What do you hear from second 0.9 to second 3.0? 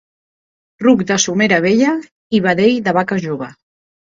de somera vella i vedell de